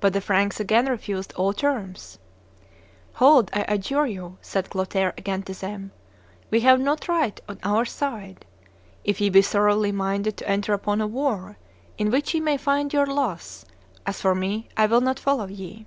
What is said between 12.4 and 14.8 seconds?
may find your loss, as for me,